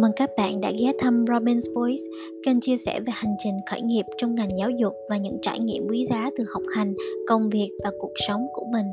[0.00, 2.02] mừng các bạn đã ghé thăm Robin's Voice,
[2.44, 5.58] kênh chia sẻ về hành trình khởi nghiệp trong ngành giáo dục và những trải
[5.58, 6.94] nghiệm quý giá từ học hành,
[7.28, 8.86] công việc và cuộc sống của mình.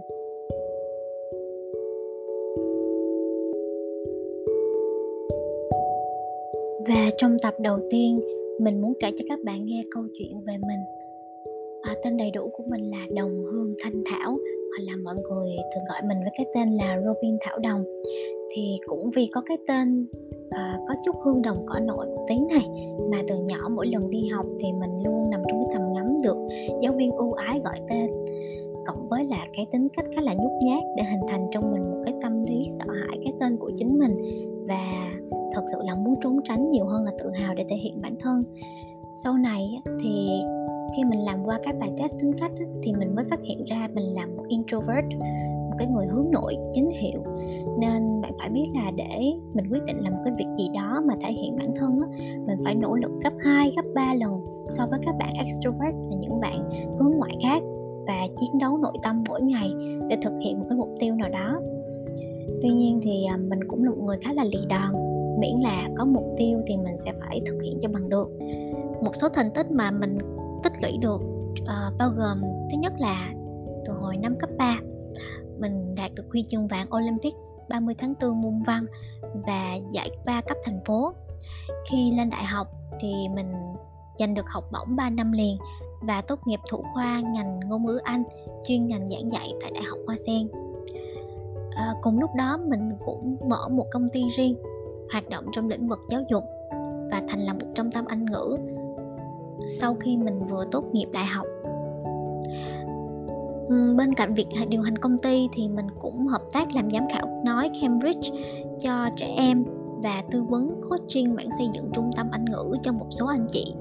[6.87, 8.19] Và trong tập đầu tiên,
[8.59, 10.79] mình muốn kể cho các bạn nghe câu chuyện về mình.
[11.81, 14.37] À, tên đầy đủ của mình là Đồng Hương Thanh Thảo,
[14.69, 17.83] hoặc là mọi người thường gọi mình với cái tên là Robin Thảo Đồng.
[18.55, 20.07] Thì cũng vì có cái tên
[20.49, 24.09] à, có chút hương đồng cỏ nội một tí này mà từ nhỏ mỗi lần
[24.09, 26.37] đi học thì mình luôn nằm trong cái tầm ngắm được
[26.81, 28.11] giáo viên ưu ái gọi tên.
[28.85, 31.83] Cộng với là cái tính cách khá là nhút nhát để hình thành trong mình
[31.91, 34.21] một cái tâm lý sợ hãi cái tên của chính mình
[34.67, 35.11] và
[35.53, 38.15] thật sự là muốn trốn tránh nhiều hơn là tự hào để thể hiện bản
[38.19, 38.43] thân.
[39.23, 40.41] Sau này thì
[40.95, 42.51] khi mình làm qua các bài test tính cách
[42.83, 45.05] thì mình mới phát hiện ra mình là một introvert
[45.75, 47.23] một cái người hướng nội chính hiệu.
[47.79, 51.01] Nên bạn phải biết là để mình quyết định làm một cái việc gì đó
[51.05, 52.07] mà thể hiện bản thân á
[52.47, 56.17] mình phải nỗ lực gấp 2, gấp 3 lần so với các bạn extrovert là
[56.19, 57.63] những bạn hướng ngoại khác
[58.07, 59.71] và chiến đấu nội tâm mỗi ngày
[60.09, 61.61] để thực hiện một cái mục tiêu nào đó.
[62.61, 64.93] Tuy nhiên thì à, mình cũng là một người khá là lì đòn
[65.39, 68.29] miễn là có mục tiêu thì mình sẽ phải thực hiện cho bằng được.
[69.03, 70.17] Một số thành tích mà mình
[70.63, 71.21] tích lũy được
[71.61, 73.33] uh, bao gồm thứ nhất là
[73.85, 74.79] từ hồi năm cấp 3
[75.59, 77.33] mình đạt được huy chương vàng Olympic
[77.69, 78.85] 30 tháng 4 môn văn
[79.33, 81.13] và giải ba cấp thành phố.
[81.91, 82.67] Khi lên đại học
[82.99, 83.53] thì mình
[84.19, 85.57] giành được học bổng 3 năm liền
[86.01, 88.23] và tốt nghiệp thủ khoa ngành ngôn ngữ Anh,
[88.67, 90.47] chuyên ngành giảng dạy tại Đại học Hoa Sen.
[91.75, 94.55] À, cùng lúc đó mình cũng mở một công ty riêng
[95.11, 96.43] hoạt động trong lĩnh vực giáo dục
[97.11, 98.57] và thành lập một trung tâm Anh ngữ
[99.79, 101.45] sau khi mình vừa tốt nghiệp đại học
[103.69, 107.41] bên cạnh việc điều hành công ty thì mình cũng hợp tác làm giám khảo
[107.45, 108.29] nói Cambridge
[108.81, 109.65] cho trẻ em
[110.03, 113.47] và tư vấn coaching mảng xây dựng trung tâm Anh ngữ cho một số anh
[113.51, 113.75] chị.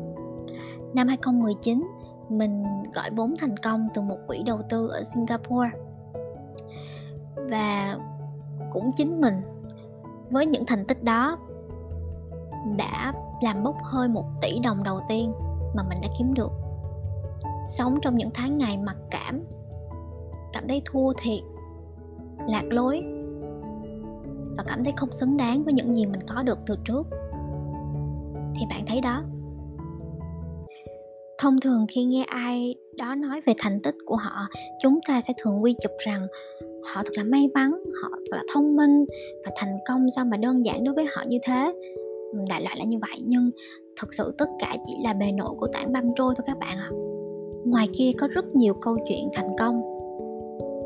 [0.95, 1.87] Năm 2019,
[2.29, 2.65] mình
[2.95, 5.71] gọi vốn thành công từ một quỹ đầu tư ở Singapore.
[7.37, 7.99] Và
[8.73, 9.35] cũng chính mình
[10.31, 11.39] với những thành tích đó
[12.77, 13.13] đã
[13.43, 15.33] làm bốc hơi một tỷ đồng đầu tiên
[15.75, 16.51] mà mình đã kiếm được
[17.67, 19.43] sống trong những tháng ngày mặc cảm
[20.55, 21.41] cảm thấy thua thiệt,
[22.49, 23.03] lạc lối
[24.57, 27.03] và cảm thấy không xứng đáng với những gì mình có được từ trước.
[28.57, 29.23] Thì bạn thấy đó.
[31.39, 34.49] Thông thường khi nghe ai đó nói về thành tích của họ,
[34.83, 36.27] chúng ta sẽ thường quy chụp rằng
[36.63, 37.71] họ thật là may mắn,
[38.03, 39.05] họ thật là thông minh
[39.45, 41.73] và thành công sao mà đơn giản đối với họ như thế.
[42.33, 43.51] Ừ, đại loại là như vậy, nhưng
[44.01, 46.79] thực sự tất cả chỉ là bề nổi của tảng băng trôi thôi các bạn
[46.79, 46.91] ạ.
[46.91, 46.97] À.
[47.65, 49.94] ngoài kia có rất nhiều câu chuyện thành công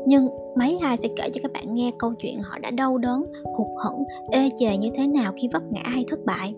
[0.09, 3.25] nhưng mấy ai sẽ kể cho các bạn nghe câu chuyện họ đã đau đớn,
[3.57, 6.53] hụt hẫng, ê chề như thế nào khi vấp ngã hay thất bại.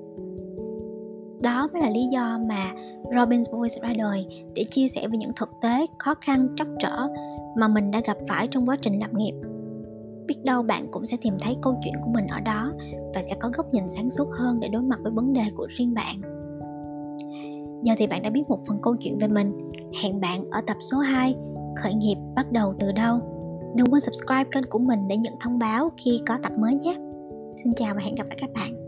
[1.42, 2.72] Đó mới là lý do mà
[3.04, 7.08] Robin's Voice ra đời để chia sẻ về những thực tế khó khăn, trắc trở
[7.56, 9.34] mà mình đã gặp phải trong quá trình lập nghiệp.
[10.28, 12.72] Biết đâu bạn cũng sẽ tìm thấy câu chuyện của mình ở đó
[13.14, 15.68] và sẽ có góc nhìn sáng suốt hơn để đối mặt với vấn đề của
[15.78, 16.22] riêng bạn.
[17.84, 19.72] Giờ thì bạn đã biết một phần câu chuyện về mình.
[20.04, 21.36] Hẹn bạn ở tập số 2
[21.76, 23.31] khởi nghiệp bắt đầu từ đâu
[23.76, 26.98] đừng quên subscribe kênh của mình để nhận thông báo khi có tập mới nhé.
[27.64, 28.81] Xin chào và hẹn gặp lại các bạn.